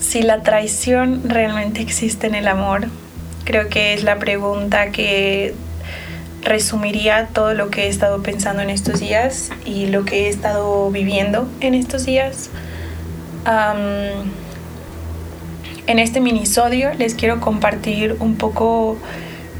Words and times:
si 0.00 0.22
la 0.22 0.42
traición 0.42 1.22
realmente 1.28 1.80
existe 1.82 2.26
en 2.26 2.34
el 2.34 2.48
amor. 2.48 2.88
Creo 3.44 3.68
que 3.68 3.94
es 3.94 4.02
la 4.02 4.18
pregunta 4.18 4.90
que 4.90 5.54
resumiría 6.42 7.28
todo 7.32 7.54
lo 7.54 7.70
que 7.70 7.84
he 7.84 7.88
estado 7.88 8.22
pensando 8.22 8.62
en 8.62 8.70
estos 8.70 9.00
días 9.00 9.50
y 9.64 9.86
lo 9.86 10.04
que 10.04 10.26
he 10.26 10.28
estado 10.28 10.90
viviendo 10.90 11.48
en 11.60 11.74
estos 11.74 12.06
días. 12.06 12.50
en 15.86 15.98
este 15.98 16.20
minisodio 16.20 16.94
les 16.94 17.14
quiero 17.14 17.40
compartir 17.40 18.16
un 18.20 18.36
poco 18.36 18.96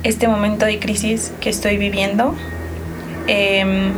este 0.04 0.28
momento 0.28 0.64
de 0.64 0.78
crisis 0.78 1.32
que 1.40 1.50
estoy 1.50 1.76
viviendo. 1.76 2.34
Em, 3.26 3.92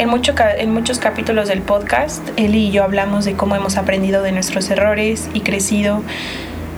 en, 0.00 0.08
mucho, 0.08 0.32
en 0.56 0.72
muchos 0.72 0.98
capítulos 0.98 1.48
del 1.48 1.60
podcast, 1.60 2.26
él 2.38 2.54
y 2.54 2.70
yo 2.70 2.84
hablamos 2.84 3.26
de 3.26 3.34
cómo 3.34 3.54
hemos 3.54 3.76
aprendido 3.76 4.22
de 4.22 4.32
nuestros 4.32 4.70
errores 4.70 5.28
y 5.34 5.40
crecido. 5.40 6.02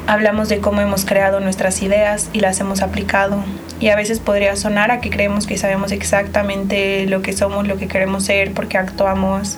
Hablamos 0.08 0.48
de 0.48 0.58
cómo 0.58 0.80
hemos 0.80 1.04
creado 1.04 1.38
nuestras 1.38 1.82
ideas 1.82 2.30
y 2.32 2.40
las 2.40 2.58
hemos 2.58 2.82
aplicado. 2.82 3.44
Y 3.78 3.90
a 3.90 3.96
veces 3.96 4.18
podría 4.18 4.56
sonar 4.56 4.90
a 4.90 5.00
que 5.00 5.10
creemos 5.10 5.46
que 5.46 5.56
sabemos 5.56 5.92
exactamente 5.92 7.06
lo 7.06 7.22
que 7.22 7.32
somos, 7.32 7.68
lo 7.68 7.76
que 7.76 7.86
queremos 7.86 8.24
ser, 8.24 8.52
porque 8.54 8.76
actuamos 8.76 9.56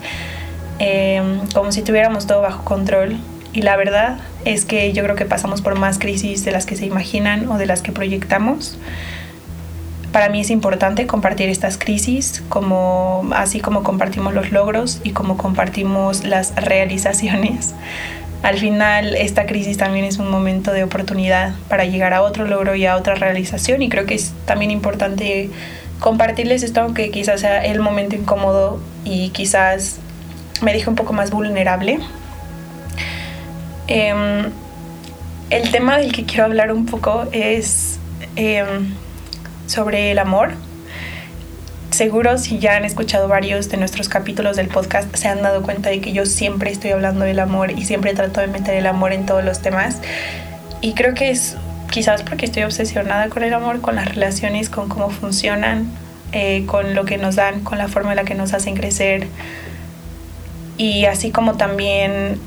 em, 0.79 1.41
como 1.55 1.73
si 1.73 1.81
tuviéramos 1.81 2.27
todo 2.27 2.43
bajo 2.43 2.65
control. 2.65 3.17
Y 3.55 3.63
la 3.63 3.77
verdad 3.77 4.19
es 4.45 4.67
que 4.67 4.93
yo 4.93 5.03
creo 5.05 5.17
que 5.17 5.25
pasamos 5.25 5.63
por 5.63 5.79
más 5.79 5.99
crisis 5.99 6.45
de 6.45 6.51
las 6.51 6.67
que 6.67 6.77
se 6.77 6.85
imaginan 6.85 7.49
o 7.49 7.57
de 7.57 7.65
las 7.65 7.81
que 7.81 7.93
proyectamos 7.93 8.77
para 10.15 10.29
mí 10.29 10.43
es 10.43 10.51
importante 10.51 11.09
compartir 11.09 11.49
estas 11.49 11.77
crisis, 11.77 12.45
como, 12.49 13.29
así 13.35 13.59
como 13.59 13.83
compartimos 13.83 14.33
los 14.33 14.53
logros 14.53 15.01
y 15.03 15.11
como 15.11 15.37
compartimos 15.37 16.23
las 16.23 16.55
realizaciones. 16.55 17.75
Al 18.45 18.57
final, 18.59 19.17
esta 19.17 19.45
crisis 19.47 19.77
también 19.77 20.05
es 20.05 20.19
un 20.19 20.31
momento 20.31 20.71
de 20.71 20.85
oportunidad 20.85 21.53
para 21.69 21.85
llegar 21.85 22.15
a 22.15 22.23
otro 22.23 22.47
logro 22.47 22.77
y 22.77 22.87
a 22.87 22.95
otra 22.95 23.17
realización 23.17 23.83
y 23.83 23.89
creo 23.89 24.07
que 24.07 24.15
es 24.15 24.33
también 24.45 24.71
importante 24.71 25.51
compartirles 25.99 26.63
esto, 26.63 26.83
aunque 26.83 27.11
quizás 27.11 27.41
sea 27.41 27.65
el 27.65 27.81
momento 27.81 28.15
incómodo 28.15 28.81
y 29.03 29.31
quizás 29.31 29.99
me 30.63 30.73
deje 30.73 30.89
un 30.89 30.95
poco 30.95 31.13
más 31.13 31.33
vulnerable. 31.33 31.99
Em, 33.89 34.53
el 35.51 35.71
tema 35.73 35.99
del 35.99 36.13
que 36.13 36.25
quiero 36.25 36.45
hablar 36.45 36.73
un 36.73 36.87
poco 36.87 37.25
es 37.33 37.99
em, 38.37 38.95
sobre 39.67 40.11
el 40.11 40.19
amor. 40.19 40.53
Seguro 41.91 42.39
si 42.39 42.59
ya 42.59 42.77
han 42.77 42.85
escuchado 42.85 43.29
varios 43.29 43.69
de 43.69 43.77
nuestros 43.77 44.09
capítulos 44.09 44.57
del 44.57 44.67
podcast 44.67 45.15
se 45.15 45.29
han 45.29 45.43
dado 45.43 45.63
cuenta 45.63 45.91
de 45.91 46.01
que 46.01 46.13
yo 46.13 46.27
siempre 46.27 46.73
estoy 46.73 46.91
hablando 46.91 47.25
del 47.25 47.39
amor 47.39 47.71
y 47.71 47.85
siempre 47.85 48.15
trato 48.15 48.41
de 48.41 48.49
meter 48.49 48.75
el 48.75 48.87
amor 48.87 49.13
en 49.13 49.27
todos 49.27 49.45
los 49.45 49.63
temas. 49.63 50.01
Y 50.81 50.95
creo 50.95 51.15
que 51.15 51.31
es 51.31 51.57
quizás 51.91 52.23
porque 52.23 52.47
estoy 52.47 52.65
obsesionada 52.65 53.29
con 53.29 53.45
el 53.45 53.55
amor, 53.55 53.81
con 53.81 53.95
las 53.95 54.09
relaciones, 54.09 54.71
con 54.71 54.89
cómo 54.89 55.11
funcionan, 55.11 55.89
eh, 56.33 56.65
con 56.67 56.95
lo 56.95 57.05
que 57.05 57.17
nos 57.17 57.37
dan, 57.37 57.61
con 57.61 57.79
la 57.79 57.87
forma 57.87 58.11
en 58.11 58.17
la 58.17 58.25
que 58.25 58.35
nos 58.35 58.55
hacen 58.55 58.75
crecer. 58.75 59.29
Y 60.77 61.05
así 61.05 61.31
como 61.31 61.57
también 61.57 62.41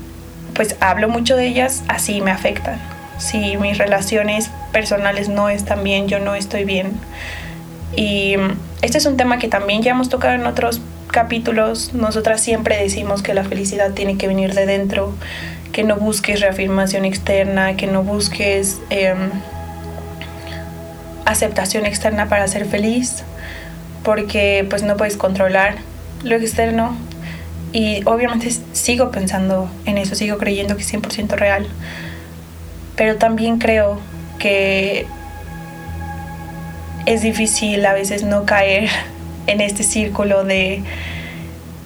pues 0.52 0.76
hablo 0.80 1.08
mucho 1.08 1.36
de 1.36 1.46
ellas, 1.46 1.84
así 1.88 2.20
me 2.20 2.32
afectan 2.32 2.97
si 3.18 3.56
mis 3.56 3.76
relaciones 3.78 4.50
personales 4.72 5.28
no 5.28 5.48
están 5.48 5.82
bien, 5.84 6.08
yo 6.08 6.20
no 6.20 6.34
estoy 6.34 6.64
bien. 6.64 6.92
Y 7.96 8.36
este 8.80 8.98
es 8.98 9.06
un 9.06 9.16
tema 9.16 9.38
que 9.38 9.48
también 9.48 9.82
ya 9.82 9.90
hemos 9.90 10.08
tocado 10.08 10.34
en 10.34 10.46
otros 10.46 10.80
capítulos. 11.08 11.94
Nosotras 11.94 12.40
siempre 12.40 12.80
decimos 12.80 13.22
que 13.22 13.34
la 13.34 13.44
felicidad 13.44 13.92
tiene 13.92 14.16
que 14.16 14.28
venir 14.28 14.54
de 14.54 14.66
dentro, 14.66 15.14
que 15.72 15.82
no 15.82 15.96
busques 15.96 16.40
reafirmación 16.40 17.04
externa, 17.04 17.76
que 17.76 17.86
no 17.86 18.04
busques 18.04 18.78
em, 18.90 19.30
aceptación 21.24 21.86
externa 21.86 22.28
para 22.28 22.46
ser 22.46 22.66
feliz, 22.66 23.24
porque 24.04 24.64
pues 24.70 24.82
no 24.82 24.96
puedes 24.96 25.16
controlar 25.16 25.76
lo 26.22 26.36
externo. 26.36 26.96
Y 27.72 28.02
obviamente 28.06 28.50
sigo 28.72 29.10
pensando 29.10 29.68
en 29.84 29.98
eso, 29.98 30.14
sigo 30.14 30.38
creyendo 30.38 30.76
que 30.76 30.82
es 30.82 30.92
100% 30.94 31.30
real 31.36 31.66
pero 32.98 33.16
también 33.16 33.58
creo 33.58 33.98
que 34.40 35.06
es 37.06 37.22
difícil 37.22 37.86
a 37.86 37.94
veces 37.94 38.24
no 38.24 38.44
caer 38.44 38.90
en 39.46 39.60
este 39.60 39.84
círculo 39.84 40.44
de 40.44 40.82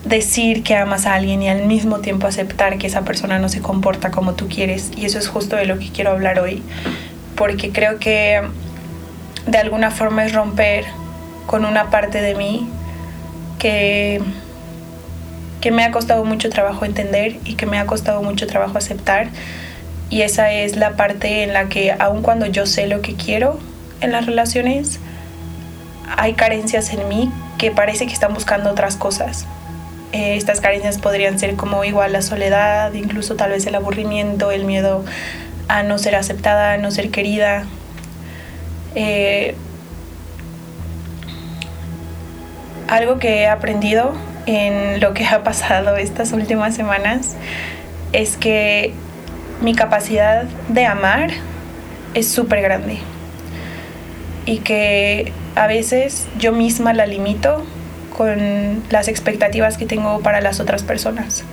decir 0.07 0.65
que 0.65 0.75
amas 0.75 1.07
a 1.07 1.15
alguien 1.15 1.43
y 1.43 1.51
al 1.51 1.67
mismo 1.67 2.01
tiempo 2.01 2.27
aceptar 2.27 2.79
que 2.79 2.87
esa 2.87 3.03
persona 3.03 3.39
no 3.39 3.51
se 3.51 3.61
comporta 3.61 4.11
como 4.11 4.33
tú 4.33 4.49
quieres. 4.49 4.91
Y 4.97 5.05
eso 5.05 5.19
es 5.19 5.29
justo 5.29 5.55
de 5.55 5.67
lo 5.67 5.79
que 5.79 5.91
quiero 5.91 6.11
hablar 6.11 6.41
hoy, 6.41 6.63
porque 7.37 7.71
creo 7.71 7.99
que 7.99 8.43
de 9.47 9.59
alguna 9.59 9.91
forma 9.91 10.25
es 10.25 10.33
romper 10.33 10.87
con 11.47 11.67
una 11.67 11.91
parte 11.91 12.23
de 12.23 12.35
mí 12.35 12.67
que, 13.59 14.23
que 15.61 15.71
me 15.71 15.85
ha 15.85 15.93
costado 15.93 16.25
mucho 16.25 16.49
trabajo 16.49 16.87
entender 16.87 17.37
y 17.45 17.55
que 17.55 17.67
me 17.67 17.79
ha 17.79 17.85
costado 17.85 18.23
mucho 18.23 18.47
trabajo 18.47 18.79
aceptar 18.79 19.29
y 20.13 20.21
esa 20.21 20.53
es 20.53 20.77
la 20.77 20.95
parte 20.95 21.43
en 21.43 21.55
la 21.55 21.71
que 21.71 21.91
aun 21.91 22.21
cuando 22.21 22.45
yo 22.45 22.67
sé 22.67 22.87
lo 22.87 23.01
que 23.01 23.15
quiero 23.15 23.59
en 24.03 24.13
las 24.13 24.27
relaciones, 24.27 25.01
hay 26.19 26.35
carencias 26.35 26.93
en 26.93 27.09
mí 27.09 27.33
que 27.57 27.71
parece 27.71 28.07
que 28.07 28.13
están 28.13 28.35
buscando 28.35 28.71
otras 28.71 28.97
cosas. 28.97 29.47
Eh, 30.13 30.37
estas 30.37 30.61
carencias 30.61 30.99
podrían 30.99 31.39
ser 31.39 31.57
como 31.57 31.83
igual 31.85 32.13
la 32.13 32.21
soledad, 32.21 32.93
incluso 32.93 33.37
tal 33.37 33.53
vez 33.53 33.67
el 33.67 33.75
aburrimiento, 33.75 34.51
el 34.51 34.67
miedo 34.67 35.03
a 35.69 35.83
no 35.83 35.97
ser 35.97 36.15
aceptada, 36.15 36.75
a 36.75 36.77
no 36.77 36.91
ser 36.91 37.11
querida. 37.11 37.65
Eh, 38.95 39.55
algo 42.87 43.19
que 43.19 43.45
he 43.45 43.49
aprendido 43.49 44.13
en 44.45 45.01
lo 45.01 45.15
que 45.15 45.25
ha 45.25 45.43
pasado 45.43 45.97
estas 45.97 46.33
últimas 46.33 46.75
semanas 46.75 47.35
es 48.13 48.37
que 48.37 48.93
mi 49.63 49.75
capacidad 49.75 50.45
de 50.69 50.87
amar 50.87 51.31
es 52.15 52.29
súper 52.29 52.63
grande 52.63 52.99
y 54.45 54.59
que 54.59 55.33
a 55.55 55.67
veces 55.67 56.27
yo 56.39 56.53
misma 56.53 56.93
la 56.93 57.07
limito 57.07 57.65
con 58.17 58.83
las 58.91 59.09
expectativas 59.09 59.79
que 59.79 59.87
tengo 59.87 60.21
para 60.21 60.41
las 60.41 60.61
otras 60.61 60.83
personas. 60.83 61.45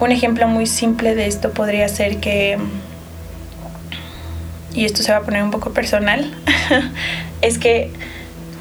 Un 0.00 0.10
ejemplo 0.10 0.48
muy 0.48 0.66
simple 0.66 1.14
de 1.14 1.26
esto 1.28 1.52
podría 1.52 1.88
ser 1.88 2.18
que, 2.18 2.58
y 4.74 4.84
esto 4.84 5.02
se 5.02 5.12
va 5.12 5.18
a 5.18 5.22
poner 5.22 5.44
un 5.44 5.52
poco 5.52 5.72
personal, 5.72 6.34
es 7.40 7.58
que 7.58 7.90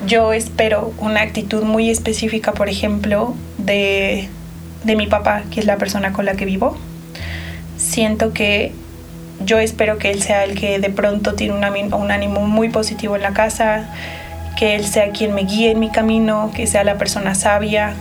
yo 0.05 0.33
espero 0.33 0.93
una 0.99 1.21
actitud 1.21 1.63
muy 1.63 1.89
específica, 1.89 2.53
por 2.53 2.69
ejemplo, 2.69 3.35
de, 3.57 4.29
de 4.83 4.95
mi 4.95 5.07
papá, 5.07 5.43
que 5.51 5.59
es 5.59 5.65
la 5.65 5.77
persona 5.77 6.13
con 6.13 6.25
la 6.25 6.35
que 6.35 6.45
vivo 6.45 6.77
siento 7.91 8.31
que 8.33 8.71
yo 9.45 9.59
espero 9.59 9.97
que 9.97 10.11
él 10.11 10.21
sea 10.21 10.45
el 10.45 10.57
que 10.57 10.79
de 10.79 10.89
pronto 10.89 11.33
tiene 11.33 11.53
un, 11.53 11.63
ánimo 12.11 12.47
muy 12.47 12.69
positivo 12.69 13.15
en 13.17 13.21
la 13.21 13.33
casa, 13.33 13.89
que 14.57 14.75
él 14.75 14.85
sea 14.85 15.09
quien 15.09 15.33
me 15.33 15.43
guíe 15.43 15.71
en 15.71 15.79
mi 15.79 15.89
camino, 15.89 16.51
que 16.55 16.67
sea 16.67 16.83
la 16.83 16.97
persona 16.97 17.35
sabia, 17.35 17.95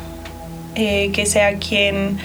eh, 0.76 1.10
que 1.12 1.26
sea 1.26 1.56
quien 1.56 2.18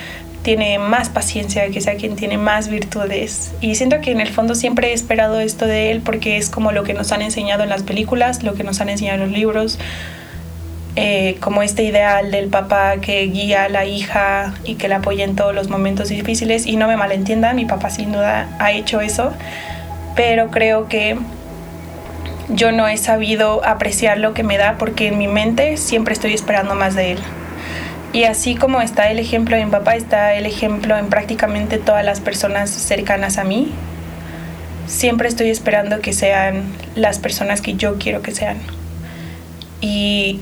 tiene 0.44 0.78
más 0.78 1.10
paciencia, 1.10 1.70
que 1.70 1.82
sea 1.82 1.96
quien 1.96 2.16
tiene 2.16 2.38
más 2.38 2.68
virtudes. 2.68 3.52
Y 3.62 3.74
siento 3.74 4.00
que 4.00 4.12
en 4.12 4.22
el 4.22 4.30
fondo 4.30 4.54
siempre 4.54 4.92
he 4.92 4.94
esperado 4.94 5.40
esto 5.40 5.66
de 5.66 5.92
él 5.92 6.02
porque 6.02 6.38
es 6.38 6.52
como 6.52 6.72
lo 6.72 6.84
que 6.84 6.94
nos 6.94 7.12
han 7.12 7.24
enseñado 7.24 7.64
en 7.64 7.70
las 7.70 7.82
películas, 7.82 8.44
lo 8.44 8.54
que 8.54 8.64
nos 8.64 8.80
han 8.80 8.90
enseñado 8.90 9.24
en 9.24 9.30
los 9.30 9.38
libros, 9.38 9.80
eh, 10.98 11.36
como 11.42 11.62
este 11.62 11.84
ideal 11.84 12.32
del 12.32 12.48
papá 12.48 12.98
que 13.02 13.24
guía 13.28 13.66
a 13.66 13.70
la 13.70 13.86
hija 13.86 14.54
y 14.64 14.76
que 14.76 14.88
la 14.88 14.98
apoya 14.98 15.26
en 15.26 15.36
todos 15.36 15.54
los 15.54 15.70
momentos 15.70 16.08
difíciles. 16.08 16.66
Y 16.66 16.78
no 16.78 16.88
me 16.88 16.96
malentiendan, 16.96 17.58
mi 17.58 17.66
papá 17.66 17.90
sin 17.90 18.14
duda 18.14 18.48
ha 18.60 18.72
hecho 18.72 19.02
eso, 19.02 19.34
pero 20.16 20.52
creo 20.52 20.88
que 20.88 21.18
yo 22.48 22.72
no 22.72 22.88
he 22.88 22.98
sabido 22.98 23.66
apreciar 23.66 24.20
lo 24.20 24.34
que 24.34 24.44
me 24.44 24.58
da 24.58 24.78
porque 24.78 25.08
en 25.08 25.18
mi 25.18 25.28
mente 25.28 25.78
siempre 25.78 26.14
estoy 26.14 26.34
esperando 26.34 26.76
más 26.76 26.96
de 26.96 27.14
él. 27.14 27.20
Y 28.14 28.24
así 28.24 28.56
como 28.56 28.82
está 28.82 29.12
el 29.12 29.20
ejemplo 29.20 29.58
mi 29.58 29.66
papá, 29.66 29.98
está 29.98 30.36
el 30.36 30.46
ejemplo 30.46 30.98
en 30.98 31.08
prácticamente 31.08 31.78
todas 31.78 32.06
las 32.06 32.22
personas 32.22 32.70
cercanas 32.70 33.38
a 33.38 33.44
mí. 33.44 33.74
Siempre 34.88 35.28
estoy 35.28 35.50
esperando 35.50 36.00
que 36.00 36.14
sean 36.14 36.64
las 36.96 37.20
personas 37.20 37.60
que 37.60 37.74
yo 37.74 37.98
quiero 37.98 38.22
que 38.22 38.32
sean. 38.32 38.60
Y 39.82 40.40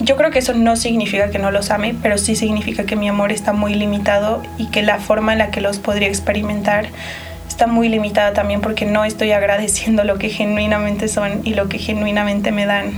yo 0.00 0.16
creo 0.16 0.30
que 0.30 0.38
eso 0.38 0.54
no 0.54 0.76
significa 0.76 1.30
que 1.30 1.38
no 1.38 1.50
los 1.50 1.70
ame, 1.70 1.94
pero 2.02 2.16
sí 2.16 2.34
significa 2.34 2.84
que 2.84 2.96
mi 2.96 3.08
amor 3.08 3.32
está 3.32 3.52
muy 3.52 3.74
limitado 3.74 4.42
y 4.56 4.66
que 4.66 4.82
la 4.82 4.98
forma 4.98 5.32
en 5.32 5.38
la 5.38 5.50
que 5.50 5.60
los 5.60 5.78
podría 5.78 6.08
experimentar 6.08 6.86
está 7.48 7.66
muy 7.66 7.88
limitada 7.90 8.32
también 8.32 8.62
porque 8.62 8.86
no 8.86 9.04
estoy 9.04 9.32
agradeciendo 9.32 10.04
lo 10.04 10.18
que 10.18 10.30
genuinamente 10.30 11.08
son 11.08 11.42
y 11.44 11.54
lo 11.54 11.68
que 11.68 11.78
genuinamente 11.78 12.50
me 12.50 12.64
dan. 12.64 12.92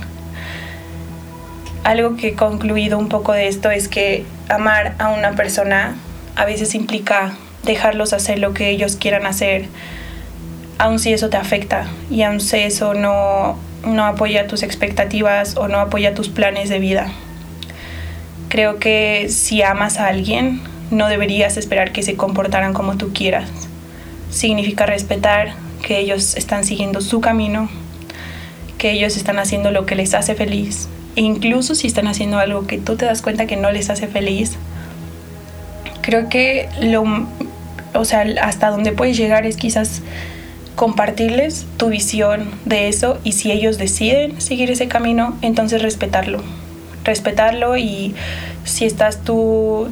Algo 1.83 2.17
que 2.17 2.29
he 2.29 2.35
concluido 2.35 2.99
un 2.99 3.09
poco 3.09 3.33
de 3.33 3.49
esto 3.49 3.73
es 3.73 3.89
que 3.89 4.25
amar 4.49 4.95
a 4.99 5.09
una 5.09 5.33
persona 5.33 5.97
a 6.37 6.45
veces 6.45 6.77
implica 6.77 7.33
dejarlos 7.65 8.13
hacer 8.13 8.39
lo 8.39 8.55
que 8.55 8.71
ellos 8.71 8.95
quieran 8.95 9.27
hacer, 9.27 9.67
aun 10.83 10.99
si 10.99 11.13
eso 11.13 11.31
te 11.31 11.37
afecta 11.37 11.87
y 12.11 12.23
aun 12.23 12.41
si 12.41 12.57
eso 12.57 12.93
no, 12.93 13.57
no 13.87 14.05
apoya 14.05 14.49
tus 14.49 14.65
expectativas 14.65 15.57
o 15.57 15.69
no 15.69 15.79
apoya 15.79 16.13
tus 16.13 16.29
planes 16.29 16.69
de 16.69 16.81
vida. 16.81 17.13
Creo 18.49 18.81
que 18.81 19.29
si 19.29 19.63
amas 19.63 19.99
a 19.99 20.09
alguien, 20.09 20.61
no 20.91 21.07
deberías 21.07 21.57
esperar 21.57 21.93
que 21.93 22.03
se 22.03 22.17
comportaran 22.17 22.75
como 22.75 22.97
tú 22.97 23.13
quieras. 23.13 23.49
Significa 24.31 24.85
respetar 24.85 25.55
que 25.87 25.99
ellos 25.99 26.37
están 26.37 26.65
siguiendo 26.65 27.01
su 27.01 27.21
camino, 27.21 27.69
que 28.77 28.91
ellos 28.91 29.17
están 29.17 29.39
haciendo 29.39 29.71
lo 29.71 29.87
que 29.87 29.95
les 29.95 30.15
hace 30.15 30.35
feliz. 30.35 30.89
E 31.15 31.21
incluso 31.21 31.77
si 31.77 31.87
están 31.87 32.09
haciendo 32.09 32.41
algo 32.41 32.67
que 32.67 32.79
tú 32.79 32.97
te 32.97 33.05
das 33.05 33.23
cuenta 33.23 33.47
que 33.47 33.57
no 33.57 33.71
les 33.71 33.89
hace 33.89 34.09
feliz, 34.09 34.57
creo 36.01 36.29
que 36.29 36.69
lo, 36.81 37.05
o 37.95 38.05
sea, 38.05 38.27
hasta 38.43 38.71
donde 38.71 38.91
puedes 38.91 39.17
llegar 39.17 39.47
es 39.47 39.57
quizás 39.57 40.03
compartirles 40.77 41.67
tu 41.77 41.89
visión 41.89 42.51
de 42.65 42.89
eso 42.89 43.19
y 43.25 43.33
si 43.33 43.51
ellos 43.53 43.79
deciden 43.79 44.41
seguir 44.41 44.71
ese 44.71 44.89
camino, 44.89 45.37
entonces 45.43 45.83
respetarlo. 45.83 46.43
Respetarlo 47.05 47.77
y 47.77 48.15
si 48.65 48.85
estás 48.85 49.23
tú 49.23 49.89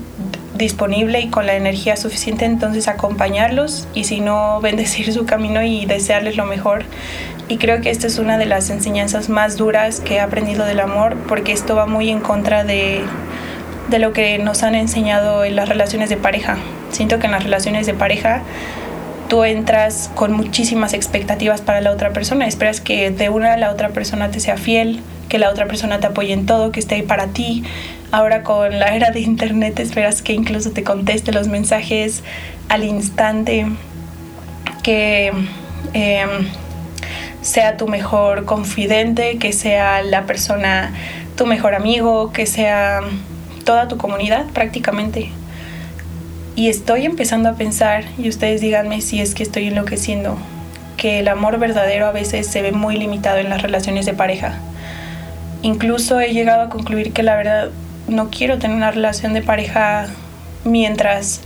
disponible 0.54 1.20
y 1.20 1.28
con 1.28 1.46
la 1.46 1.54
energía 1.54 1.96
suficiente, 1.96 2.44
entonces 2.44 2.86
acompañarlos 2.88 3.88
y 3.94 4.04
si 4.04 4.20
no, 4.20 4.60
bendecir 4.62 5.12
su 5.12 5.26
camino 5.26 5.62
y 5.62 5.86
desearles 5.86 6.36
lo 6.36 6.46
mejor. 6.46 6.84
Y 7.48 7.56
creo 7.56 7.80
que 7.80 7.90
esta 7.90 8.06
es 8.06 8.18
una 8.18 8.38
de 8.38 8.46
las 8.46 8.70
enseñanzas 8.70 9.28
más 9.28 9.56
duras 9.56 10.00
que 10.00 10.14
he 10.14 10.20
aprendido 10.20 10.64
del 10.64 10.80
amor, 10.80 11.16
porque 11.26 11.52
esto 11.52 11.74
va 11.74 11.86
muy 11.86 12.08
en 12.08 12.20
contra 12.20 12.62
de, 12.62 13.00
de 13.88 13.98
lo 13.98 14.12
que 14.12 14.38
nos 14.38 14.62
han 14.62 14.76
enseñado 14.76 15.44
en 15.44 15.56
las 15.56 15.68
relaciones 15.68 16.08
de 16.10 16.16
pareja. 16.16 16.58
Siento 16.92 17.18
que 17.18 17.26
en 17.26 17.32
las 17.32 17.42
relaciones 17.42 17.86
de 17.86 17.94
pareja 17.94 18.42
tú 19.30 19.44
entras 19.44 20.10
con 20.16 20.32
muchísimas 20.32 20.92
expectativas 20.92 21.60
para 21.60 21.80
la 21.80 21.92
otra 21.92 22.12
persona, 22.12 22.48
esperas 22.48 22.80
que 22.80 23.12
de 23.12 23.28
una 23.28 23.54
a 23.54 23.56
la 23.56 23.70
otra 23.70 23.90
persona 23.90 24.32
te 24.32 24.40
sea 24.40 24.56
fiel, 24.56 25.00
que 25.28 25.38
la 25.38 25.50
otra 25.50 25.66
persona 25.66 26.00
te 26.00 26.08
apoye 26.08 26.32
en 26.32 26.46
todo, 26.46 26.72
que 26.72 26.80
esté 26.80 26.96
ahí 26.96 27.02
para 27.02 27.28
ti. 27.28 27.62
Ahora 28.10 28.42
con 28.42 28.80
la 28.80 28.96
era 28.96 29.12
de 29.12 29.20
internet 29.20 29.78
esperas 29.78 30.20
que 30.20 30.32
incluso 30.32 30.72
te 30.72 30.82
conteste 30.82 31.30
los 31.30 31.46
mensajes 31.46 32.24
al 32.68 32.82
instante, 32.82 33.66
que 34.82 35.32
em, 35.92 36.48
sea 37.40 37.76
tu 37.76 37.86
mejor 37.86 38.46
confidente, 38.46 39.38
que 39.38 39.52
sea 39.52 40.02
la 40.02 40.26
persona, 40.26 40.92
tu 41.36 41.46
mejor 41.46 41.76
amigo, 41.76 42.32
que 42.32 42.46
sea 42.46 43.00
toda 43.64 43.86
tu 43.86 43.96
comunidad 43.96 44.46
prácticamente. 44.46 45.30
Y 46.60 46.68
estoy 46.68 47.06
empezando 47.06 47.48
a 47.48 47.54
pensar, 47.54 48.04
y 48.18 48.28
ustedes 48.28 48.60
díganme 48.60 49.00
si 49.00 49.18
es 49.18 49.34
que 49.34 49.42
estoy 49.42 49.68
enloqueciendo, 49.68 50.36
que 50.98 51.20
el 51.20 51.28
amor 51.28 51.58
verdadero 51.58 52.04
a 52.06 52.12
veces 52.12 52.48
se 52.48 52.60
ve 52.60 52.70
muy 52.70 52.98
limitado 52.98 53.38
en 53.38 53.48
las 53.48 53.62
relaciones 53.62 54.04
de 54.04 54.12
pareja. 54.12 54.58
Incluso 55.62 56.20
he 56.20 56.34
llegado 56.34 56.60
a 56.60 56.68
concluir 56.68 57.14
que 57.14 57.22
la 57.22 57.34
verdad 57.34 57.70
no 58.08 58.28
quiero 58.28 58.58
tener 58.58 58.76
una 58.76 58.90
relación 58.90 59.32
de 59.32 59.40
pareja 59.40 60.08
mientras 60.64 61.40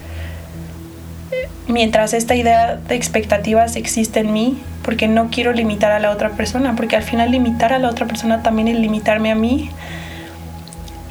mientras 1.69 2.13
esta 2.13 2.35
idea 2.35 2.75
de 2.75 2.97
expectativas 2.97 3.77
existe 3.77 4.19
en 4.19 4.33
mí, 4.33 4.59
porque 4.83 5.07
no 5.07 5.29
quiero 5.31 5.53
limitar 5.53 5.93
a 5.93 6.01
la 6.01 6.11
otra 6.11 6.31
persona, 6.31 6.75
porque 6.75 6.97
al 6.97 7.05
final 7.05 7.31
limitar 7.31 7.73
a 7.73 7.79
la 7.79 7.89
otra 7.89 8.09
persona 8.09 8.43
también 8.43 8.67
es 8.67 8.81
limitarme 8.81 9.31
a 9.31 9.37
mí. 9.37 9.71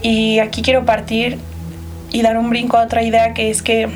Y 0.02 0.40
aquí 0.40 0.62
quiero 0.62 0.84
partir 0.84 1.40
y 2.14 2.22
dar 2.22 2.38
un 2.38 2.50
brinco 2.50 2.78
a 2.78 2.84
otra 2.84 3.04
idea 3.04 3.34
que 3.34 3.50
es 3.50 3.62
que 3.62 3.90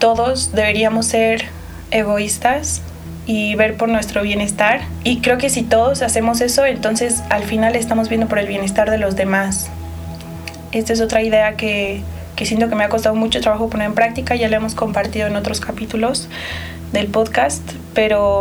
todos 0.00 0.52
deberíamos 0.52 1.06
ser 1.06 1.44
egoístas 1.92 2.82
y 3.26 3.54
ver 3.54 3.76
por 3.76 3.88
nuestro 3.88 4.22
bienestar. 4.22 4.80
Y 5.04 5.20
creo 5.20 5.38
que 5.38 5.50
si 5.50 5.62
todos 5.62 6.02
hacemos 6.02 6.40
eso, 6.40 6.64
entonces 6.64 7.22
al 7.28 7.44
final 7.44 7.76
estamos 7.76 8.08
viendo 8.08 8.26
por 8.26 8.38
el 8.38 8.48
bienestar 8.48 8.90
de 8.90 8.98
los 8.98 9.16
demás. 9.16 9.70
Esta 10.72 10.94
es 10.94 11.00
otra 11.00 11.22
idea 11.22 11.56
que, 11.56 12.02
que 12.36 12.46
siento 12.46 12.68
que 12.68 12.74
me 12.74 12.84
ha 12.84 12.88
costado 12.88 13.14
mucho 13.14 13.40
trabajo 13.40 13.68
poner 13.68 13.86
en 13.86 13.94
práctica, 13.94 14.34
ya 14.34 14.48
la 14.48 14.56
hemos 14.56 14.74
compartido 14.74 15.26
en 15.26 15.36
otros 15.36 15.60
capítulos 15.60 16.28
del 16.92 17.08
podcast, 17.08 17.62
pero 17.92 18.40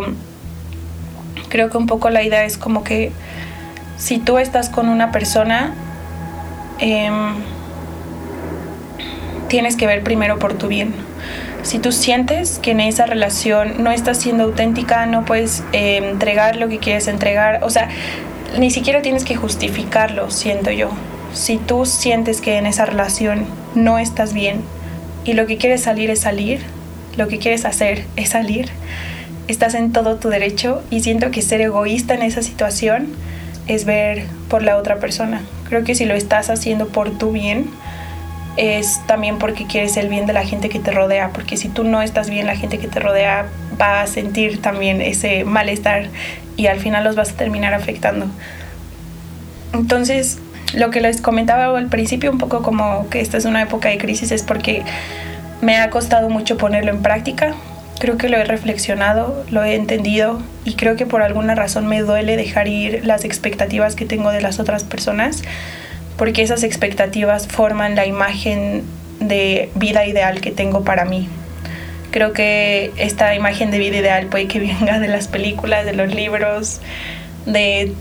creo 1.50 1.70
que 1.70 1.78
un 1.78 1.86
poco 1.86 2.10
la 2.10 2.24
idea 2.24 2.46
es 2.46 2.58
como 2.58 2.84
que 2.84 3.12
si 3.98 4.20
tú 4.20 4.38
estás 4.38 4.70
con 4.70 4.88
una 4.88 5.12
persona, 5.12 5.74
eh, 6.80 7.12
tienes 9.54 9.76
que 9.76 9.86
ver 9.86 10.02
primero 10.02 10.40
por 10.40 10.56
tu 10.56 10.68
bien. 10.68 10.96
Si 11.62 11.78
tú 11.78 11.92
sientes 11.92 12.58
que 12.58 12.72
en 12.72 12.80
esa 12.80 13.06
relación 13.06 13.84
no 13.84 13.92
estás 13.92 14.18
siendo 14.18 14.46
auténtica, 14.46 15.06
no 15.06 15.26
puedes 15.26 15.64
eh, 15.74 15.98
entregar 15.98 16.56
lo 16.56 16.70
que 16.70 16.80
quieres 16.80 17.08
entregar, 17.08 17.64
o 17.64 17.70
sea, 17.70 17.88
ni 18.58 18.72
siquiera 18.72 19.04
tienes 19.04 19.24
que 19.24 19.36
justificarlo, 19.36 20.32
siento 20.32 20.72
yo. 20.72 20.90
Si 21.36 21.58
tú 21.58 21.86
sientes 21.86 22.42
que 22.42 22.58
en 22.58 22.66
esa 22.66 22.88
relación 22.88 23.46
no 23.76 24.00
estás 24.00 24.34
bien 24.34 24.62
y 25.24 25.34
lo 25.34 25.46
que 25.46 25.58
quieres 25.58 25.82
salir 25.82 26.10
es 26.10 26.22
salir, 26.22 26.62
lo 27.16 27.28
que 27.28 27.38
quieres 27.38 27.64
hacer 27.64 28.06
es 28.16 28.30
salir, 28.30 28.72
estás 29.48 29.76
en 29.76 29.92
todo 29.92 30.16
tu 30.16 30.30
derecho 30.30 30.82
y 30.90 31.02
siento 31.02 31.30
que 31.30 31.44
ser 31.44 31.62
egoísta 31.62 32.16
en 32.16 32.24
esa 32.24 32.42
situación 32.42 33.10
es 33.68 33.86
ver 33.86 34.26
por 34.50 34.64
la 34.64 34.78
otra 34.78 34.96
persona. 34.96 35.44
Creo 35.70 35.84
que 35.84 35.94
si 35.94 36.06
lo 36.06 36.16
estás 36.16 36.50
haciendo 36.50 36.88
por 36.88 37.16
tu 37.20 37.32
bien, 37.32 37.68
es 38.58 39.02
también 39.08 39.40
porque 39.40 39.66
quieres 39.66 39.98
el 39.98 40.10
bien 40.10 40.26
de 40.26 40.34
la 40.34 40.46
gente 40.46 40.70
que 40.70 40.80
te 40.80 40.92
rodea, 40.92 41.30
porque 41.30 41.58
si 41.58 41.70
tú 41.70 41.84
no 41.84 42.02
estás 42.02 42.30
bien, 42.30 42.46
la 42.46 42.56
gente 42.56 42.78
que 42.78 42.88
te 42.88 43.00
rodea 43.00 43.48
va 43.82 44.02
a 44.02 44.08
sentir 44.08 44.62
también 44.62 45.02
ese 45.02 45.44
malestar 45.44 46.08
y 46.56 46.68
al 46.68 46.80
final 46.80 47.04
los 47.04 47.16
vas 47.16 47.32
a 47.32 47.34
terminar 47.34 47.74
afectando. 47.74 48.28
Entonces, 49.74 50.40
lo 50.74 50.92
que 50.92 51.02
les 51.02 51.22
comentaba 51.22 51.78
al 51.78 51.88
principio, 51.88 52.32
un 52.32 52.38
poco 52.38 52.62
como 52.62 53.10
que 53.10 53.22
esta 53.22 53.38
es 53.38 53.46
una 53.46 53.62
época 53.62 53.90
de 53.90 53.98
crisis, 53.98 54.32
es 54.32 54.44
porque 54.44 54.84
me 55.62 55.78
ha 55.78 55.90
costado 55.90 56.30
mucho 56.30 56.58
ponerlo 56.58 56.92
en 56.92 57.02
práctica. 57.02 57.56
Creo 58.00 58.18
que 58.18 58.28
lo 58.30 58.38
he 58.38 58.44
reflexionado, 58.44 59.46
lo 59.50 59.64
he 59.64 59.76
entendido 59.76 60.42
y 60.66 60.74
creo 60.74 60.96
que 60.96 61.06
por 61.06 61.22
alguna 61.22 61.56
razón 61.56 61.88
me 61.88 62.02
duele 62.02 62.38
dejar 62.38 62.68
ir 62.68 63.06
las 63.06 63.24
expectativas 63.24 63.96
que 63.96 64.06
tengo 64.06 64.32
de 64.32 64.42
las 64.42 64.60
otras 64.60 64.84
personas 64.84 65.44
porque 66.18 66.44
esas 66.44 66.64
expectativas 66.64 67.48
forman 67.48 67.96
la 67.96 68.06
imagen 68.06 68.84
de 69.20 69.70
vida 69.76 70.06
ideal 70.06 70.42
que 70.42 70.52
tengo 70.52 70.84
para 70.84 71.06
mí. 71.06 71.28
Creo 72.12 72.34
que 72.34 72.92
esta 72.98 73.34
imagen 73.34 73.72
de 73.72 73.80
vida 73.80 73.98
ideal 73.98 74.28
puede 74.28 74.48
que 74.48 74.60
venga 74.80 75.00
de 75.00 75.08
las 75.08 75.28
películas, 75.28 75.86
de 75.86 75.94
los 75.94 76.14
libros, 76.14 76.82
de 77.46 77.92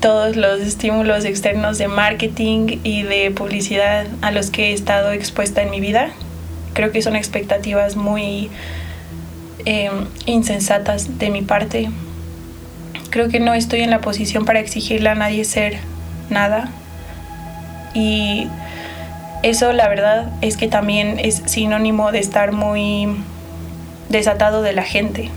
todos 0.00 0.34
los 0.36 0.60
estímulos 0.60 1.24
externos 1.24 1.78
de 1.78 1.86
marketing 1.86 2.78
y 2.82 3.02
de 3.02 3.30
publicidad 3.30 4.06
a 4.22 4.30
los 4.30 4.50
que 4.50 4.70
he 4.70 4.72
estado 4.72 5.12
expuesta 5.12 5.62
en 5.62 5.70
mi 5.70 5.80
vida. 5.80 6.10
Creo 6.72 6.90
que 6.90 7.02
son 7.02 7.16
expectativas 7.16 7.96
muy 7.96 8.50
em, 9.66 10.06
insensatas 10.24 11.18
de 11.18 11.30
mi 11.30 11.42
parte. 11.42 11.90
Creo 13.10 13.28
que 13.28 13.40
no 13.40 13.54
estoy 13.54 13.80
en 13.80 13.90
la 13.90 14.00
posición 14.00 14.44
para 14.44 14.60
exigirle 14.60 15.10
a 15.10 15.14
nadie 15.14 15.44
ser 15.44 15.78
nada 16.30 16.72
y 17.94 18.48
eso 19.42 19.72
la 19.72 19.88
verdad 19.88 20.30
es 20.42 20.56
que 20.56 20.68
también 20.68 21.18
es 21.18 21.42
sinónimo 21.46 22.12
de 22.12 22.18
estar 22.18 22.52
muy 22.52 23.08
desatado 24.08 24.62
de 24.62 24.72
la 24.72 24.82
gente, 24.82 25.30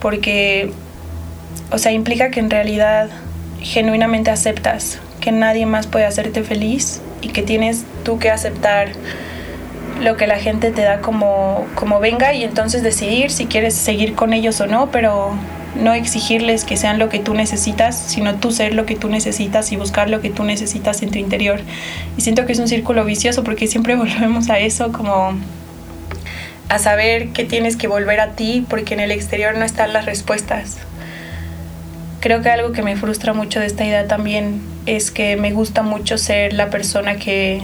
porque, 0.00 0.72
o 1.70 1.78
sea, 1.78 1.92
implica 1.92 2.30
que 2.30 2.40
en 2.40 2.50
realidad 2.50 3.08
genuinamente 3.60 4.30
aceptas 4.30 4.98
que 5.20 5.32
nadie 5.32 5.66
más 5.66 5.86
puede 5.86 6.06
hacerte 6.06 6.42
feliz 6.42 7.00
y 7.22 7.28
que 7.28 7.42
tienes 7.42 7.84
tú 8.04 8.18
que 8.18 8.30
aceptar 8.30 8.88
lo 10.00 10.16
que 10.16 10.26
la 10.26 10.38
gente 10.38 10.70
te 10.70 10.82
da 10.82 11.00
como, 11.00 11.66
como 11.74 11.98
venga 11.98 12.32
y 12.32 12.44
entonces 12.44 12.82
decidir 12.82 13.30
si 13.30 13.46
quieres 13.46 13.74
seguir 13.74 14.14
con 14.14 14.32
ellos 14.32 14.60
o 14.60 14.66
no, 14.66 14.90
pero 14.90 15.32
no 15.74 15.92
exigirles 15.94 16.64
que 16.64 16.76
sean 16.76 16.98
lo 16.98 17.08
que 17.08 17.18
tú 17.18 17.34
necesitas, 17.34 17.98
sino 17.98 18.36
tú 18.36 18.50
ser 18.50 18.74
lo 18.74 18.86
que 18.86 18.96
tú 18.96 19.08
necesitas 19.08 19.70
y 19.72 19.76
buscar 19.76 20.10
lo 20.10 20.20
que 20.20 20.30
tú 20.30 20.44
necesitas 20.44 21.02
en 21.02 21.10
tu 21.10 21.18
interior. 21.18 21.60
Y 22.16 22.22
siento 22.22 22.46
que 22.46 22.52
es 22.52 22.58
un 22.58 22.68
círculo 22.68 23.04
vicioso 23.04 23.44
porque 23.44 23.66
siempre 23.66 23.94
volvemos 23.96 24.50
a 24.50 24.58
eso 24.58 24.92
como 24.92 25.34
a 26.68 26.78
saber 26.78 27.30
que 27.30 27.44
tienes 27.44 27.76
que 27.76 27.88
volver 27.88 28.20
a 28.20 28.32
ti 28.32 28.64
porque 28.68 28.94
en 28.94 29.00
el 29.00 29.10
exterior 29.10 29.56
no 29.56 29.64
están 29.64 29.92
las 29.92 30.04
respuestas. 30.04 30.78
Creo 32.20 32.42
que 32.42 32.50
algo 32.50 32.72
que 32.72 32.82
me 32.82 32.96
frustra 32.96 33.32
mucho 33.32 33.60
de 33.60 33.66
esta 33.66 33.84
idea 33.84 34.06
también 34.06 34.60
es 34.86 35.10
que 35.10 35.36
me 35.36 35.52
gusta 35.52 35.82
mucho 35.82 36.18
ser 36.18 36.52
la 36.52 36.68
persona 36.68 37.16
que, 37.16 37.60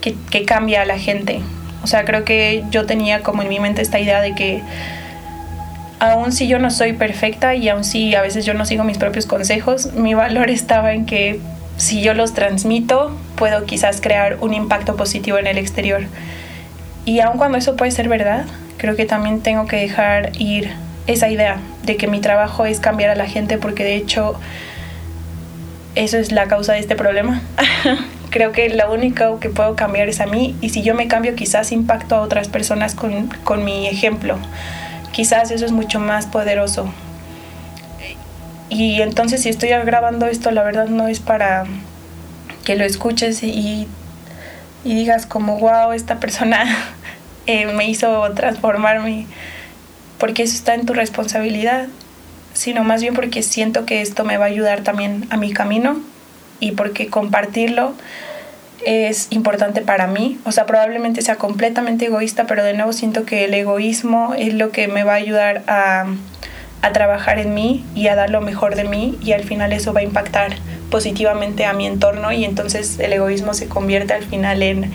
que, 0.00 0.44
cambia 0.44 0.82
a 0.82 0.84
la 0.86 0.98
gente. 0.98 1.40
O 1.82 1.86
sea, 1.86 2.04
creo 2.04 2.24
que 2.24 2.64
yo 2.70 2.86
tenía 2.86 3.20
como 3.22 3.42
en 3.42 3.48
mi 3.48 3.60
mente 3.60 3.82
esta 3.82 4.00
idea 4.00 4.20
de 4.20 4.34
que 4.34 4.62
aun 6.00 6.32
si 6.32 6.48
yo 6.48 6.58
no 6.58 6.70
soy 6.70 6.92
perfecta 6.92 7.54
y 7.54 7.68
aun 7.68 7.84
si 7.84 8.14
a 8.14 8.22
veces 8.22 8.44
yo 8.44 8.54
no 8.54 8.64
sigo 8.64 8.84
mis 8.84 8.98
propios 8.98 9.26
consejos, 9.26 9.92
mi 9.94 10.14
valor 10.14 10.50
estaba 10.50 10.92
en 10.92 11.06
que 11.06 11.40
si 11.76 12.02
yo 12.02 12.14
los 12.14 12.34
transmito, 12.34 13.16
puedo 13.36 13.64
quizás 13.64 14.00
crear 14.00 14.38
un 14.40 14.52
impacto 14.52 14.96
positivo 14.96 15.38
en 15.38 15.46
el 15.46 15.58
exterior. 15.58 16.02
Y 17.04 17.20
aun 17.20 17.38
cuando 17.38 17.56
eso 17.56 17.76
puede 17.76 17.90
ser 17.92 18.08
verdad, 18.08 18.44
creo 18.76 18.96
que 18.96 19.06
también 19.06 19.40
tengo 19.40 19.66
que 19.66 19.76
dejar 19.76 20.32
ir 20.38 20.72
esa 21.06 21.30
idea 21.30 21.58
de 21.84 21.96
que 21.96 22.06
mi 22.06 22.20
trabajo 22.20 22.66
es 22.66 22.80
cambiar 22.80 23.10
a 23.10 23.14
la 23.14 23.26
gente 23.26 23.56
porque 23.56 23.82
de 23.84 23.96
hecho 23.96 24.34
eso 25.94 26.18
es 26.18 26.32
la 26.32 26.46
causa 26.46 26.74
de 26.74 26.80
este 26.80 26.96
problema. 26.96 27.40
creo 28.30 28.52
que 28.52 28.68
lo 28.68 28.92
único 28.92 29.40
que 29.40 29.48
puedo 29.48 29.74
cambiar 29.74 30.08
es 30.08 30.20
a 30.20 30.26
mí 30.26 30.54
y 30.60 30.68
si 30.68 30.82
yo 30.82 30.94
me 30.94 31.08
cambio 31.08 31.34
quizás 31.34 31.72
impacto 31.72 32.16
a 32.16 32.20
otras 32.20 32.48
personas 32.48 32.94
con, 32.94 33.28
con 33.44 33.64
mi 33.64 33.86
ejemplo. 33.86 34.36
Quizás 35.12 35.50
eso 35.50 35.64
es 35.64 35.72
mucho 35.72 36.00
más 36.00 36.26
poderoso. 36.26 36.92
Y 38.70 39.00
entonces 39.00 39.42
si 39.42 39.48
estoy 39.48 39.70
grabando 39.70 40.26
esto, 40.26 40.50
la 40.50 40.62
verdad 40.62 40.88
no 40.88 41.08
es 41.08 41.20
para 41.20 41.64
que 42.64 42.76
lo 42.76 42.84
escuches 42.84 43.42
y, 43.42 43.88
y 44.84 44.94
digas 44.94 45.24
como, 45.24 45.58
wow, 45.58 45.92
esta 45.92 46.20
persona 46.20 46.66
eh, 47.46 47.66
me 47.66 47.88
hizo 47.88 48.30
transformarme, 48.32 49.26
porque 50.18 50.42
eso 50.42 50.54
está 50.54 50.74
en 50.74 50.84
tu 50.84 50.92
responsabilidad, 50.92 51.88
sino 52.52 52.84
más 52.84 53.00
bien 53.00 53.14
porque 53.14 53.42
siento 53.42 53.86
que 53.86 54.02
esto 54.02 54.24
me 54.24 54.36
va 54.36 54.44
a 54.46 54.48
ayudar 54.48 54.82
también 54.82 55.26
a 55.30 55.36
mi 55.36 55.52
camino 55.52 56.00
y 56.60 56.72
porque 56.72 57.08
compartirlo 57.08 57.94
es 58.84 59.28
importante 59.30 59.82
para 59.82 60.06
mí. 60.06 60.38
O 60.44 60.52
sea, 60.52 60.66
probablemente 60.66 61.22
sea 61.22 61.36
completamente 61.36 62.06
egoísta, 62.06 62.46
pero 62.46 62.64
de 62.64 62.74
nuevo 62.74 62.92
siento 62.92 63.24
que 63.24 63.44
el 63.44 63.54
egoísmo 63.54 64.34
es 64.34 64.54
lo 64.54 64.70
que 64.70 64.88
me 64.88 65.04
va 65.04 65.12
a 65.12 65.16
ayudar 65.16 65.62
a, 65.66 66.06
a 66.82 66.92
trabajar 66.92 67.38
en 67.38 67.54
mí 67.54 67.84
y 67.94 68.08
a 68.08 68.14
dar 68.14 68.30
lo 68.30 68.40
mejor 68.40 68.76
de 68.76 68.84
mí 68.84 69.18
y 69.22 69.32
al 69.32 69.44
final 69.44 69.72
eso 69.72 69.92
va 69.92 70.00
a 70.00 70.04
impactar 70.04 70.52
positivamente 70.90 71.66
a 71.66 71.72
mi 71.72 71.86
entorno 71.86 72.32
y 72.32 72.44
entonces 72.44 72.98
el 72.98 73.12
egoísmo 73.12 73.52
se 73.54 73.68
convierte 73.68 74.14
al 74.14 74.24
final 74.24 74.62
en, 74.62 74.90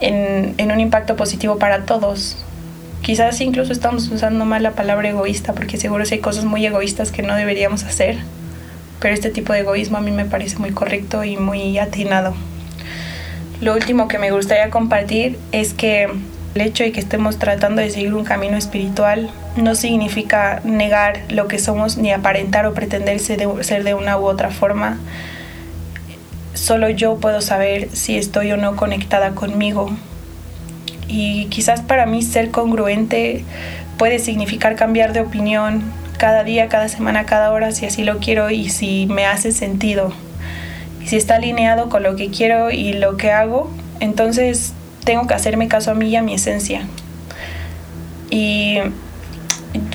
en, 0.00 0.54
en 0.58 0.72
un 0.72 0.80
impacto 0.80 1.16
positivo 1.16 1.58
para 1.58 1.84
todos. 1.84 2.36
Quizás 3.02 3.40
incluso 3.40 3.72
estamos 3.72 4.08
usando 4.08 4.44
mal 4.44 4.62
la 4.62 4.72
palabra 4.72 5.08
egoísta 5.08 5.54
porque 5.54 5.76
seguro 5.76 6.04
hay 6.10 6.18
cosas 6.18 6.44
muy 6.44 6.64
egoístas 6.66 7.10
que 7.10 7.22
no 7.22 7.34
deberíamos 7.36 7.84
hacer, 7.84 8.18
pero 9.00 9.14
este 9.14 9.30
tipo 9.30 9.52
de 9.52 9.60
egoísmo 9.60 9.98
a 9.98 10.00
mí 10.00 10.10
me 10.10 10.24
parece 10.24 10.58
muy 10.58 10.72
correcto 10.72 11.24
y 11.24 11.36
muy 11.36 11.78
atinado. 11.78 12.34
Lo 13.60 13.72
último 13.74 14.06
que 14.06 14.18
me 14.18 14.30
gustaría 14.30 14.68
compartir 14.70 15.38
es 15.52 15.72
que 15.72 16.10
el 16.54 16.60
hecho 16.62 16.84
de 16.84 16.92
que 16.92 17.00
estemos 17.00 17.38
tratando 17.38 17.80
de 17.80 17.90
seguir 17.90 18.14
un 18.14 18.24
camino 18.24 18.56
espiritual 18.56 19.30
no 19.56 19.74
significa 19.74 20.60
negar 20.64 21.22
lo 21.28 21.48
que 21.48 21.58
somos 21.58 21.96
ni 21.96 22.12
aparentar 22.12 22.66
o 22.66 22.74
pretender 22.74 23.18
ser 23.18 23.84
de, 23.84 23.94
una 23.94 24.18
u 24.18 24.26
otra 24.26 24.50
forma. 24.50 24.98
Solo 26.52 26.90
yo 26.90 27.16
puedo 27.16 27.40
saber 27.40 27.88
si 27.92 28.18
estoy 28.18 28.52
o 28.52 28.56
no 28.58 28.76
conectada 28.76 29.34
conmigo. 29.34 29.90
Y 31.08 31.46
quizás 31.46 31.80
para 31.80 32.04
mí 32.04 32.22
ser 32.22 32.50
congruente 32.50 33.44
puede 33.96 34.18
significar 34.18 34.76
cambiar 34.76 35.12
de 35.12 35.20
opinión 35.20 35.82
cada 36.18 36.44
día, 36.44 36.68
cada 36.68 36.88
semana, 36.88 37.24
cada 37.24 37.52
hora, 37.52 37.72
si 37.72 37.86
así 37.86 38.04
lo 38.04 38.18
quiero 38.18 38.50
y 38.50 38.68
si 38.68 39.06
me 39.06 39.24
hace 39.24 39.52
sentido. 39.52 40.12
Si 41.06 41.16
está 41.16 41.36
alineado 41.36 41.88
con 41.88 42.02
lo 42.02 42.16
que 42.16 42.30
quiero 42.30 42.70
y 42.70 42.92
lo 42.92 43.16
que 43.16 43.30
hago, 43.30 43.70
entonces 44.00 44.74
tengo 45.04 45.26
que 45.26 45.34
hacerme 45.34 45.68
caso 45.68 45.92
a 45.92 45.94
mí 45.94 46.08
y 46.08 46.16
a 46.16 46.22
mi 46.22 46.34
esencia. 46.34 46.82
Y 48.28 48.78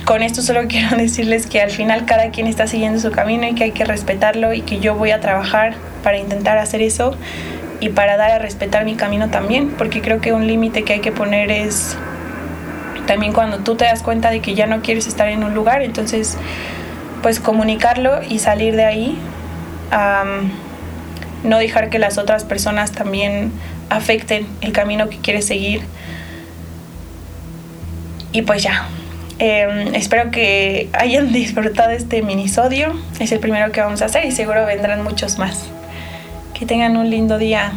con 0.06 0.22
esto 0.22 0.42
solo 0.42 0.62
quiero 0.68 0.96
decirles 0.96 1.46
que 1.46 1.60
al 1.60 1.70
final 1.70 2.06
cada 2.06 2.30
quien 2.30 2.46
está 2.46 2.66
siguiendo 2.66 2.98
su 2.98 3.10
camino 3.10 3.46
y 3.46 3.54
que 3.54 3.64
hay 3.64 3.72
que 3.72 3.84
respetarlo 3.84 4.54
y 4.54 4.62
que 4.62 4.80
yo 4.80 4.94
voy 4.94 5.10
a 5.10 5.20
trabajar 5.20 5.74
para 6.02 6.18
intentar 6.18 6.56
hacer 6.56 6.80
eso 6.80 7.14
y 7.80 7.90
para 7.90 8.16
dar 8.16 8.30
a 8.30 8.38
respetar 8.38 8.84
mi 8.84 8.94
camino 8.94 9.28
también, 9.28 9.70
porque 9.76 10.00
creo 10.00 10.20
que 10.20 10.32
un 10.32 10.46
límite 10.46 10.84
que 10.84 10.94
hay 10.94 11.00
que 11.00 11.12
poner 11.12 11.50
es 11.50 11.96
también 13.06 13.32
cuando 13.32 13.58
tú 13.58 13.74
te 13.74 13.84
das 13.84 14.02
cuenta 14.02 14.30
de 14.30 14.40
que 14.40 14.54
ya 14.54 14.66
no 14.66 14.80
quieres 14.80 15.08
estar 15.08 15.28
en 15.28 15.44
un 15.44 15.52
lugar, 15.52 15.82
entonces 15.82 16.38
pues 17.22 17.40
comunicarlo 17.40 18.20
y 18.28 18.38
salir 18.38 18.76
de 18.76 18.84
ahí, 18.84 19.18
no 21.44 21.58
dejar 21.58 21.90
que 21.90 21.98
las 21.98 22.18
otras 22.18 22.44
personas 22.44 22.92
también 22.92 23.52
afecten 23.90 24.46
el 24.60 24.72
camino 24.72 25.08
que 25.08 25.18
quieres 25.18 25.46
seguir. 25.46 25.82
Y 28.32 28.42
pues 28.42 28.62
ya. 28.62 28.88
Em, 29.38 29.94
espero 29.94 30.30
que 30.30 30.88
hayan 30.92 31.32
disfrutado 31.32 31.90
este 31.90 32.22
minisodio. 32.22 32.94
Es 33.18 33.32
el 33.32 33.40
primero 33.40 33.72
que 33.72 33.80
vamos 33.80 34.02
a 34.02 34.06
hacer 34.06 34.24
y 34.24 34.32
seguro 34.32 34.64
vendrán 34.66 35.02
muchos 35.02 35.38
más. 35.38 35.66
Que 36.54 36.66
tengan 36.66 36.96
un 36.96 37.10
lindo 37.10 37.38
día. 37.38 37.72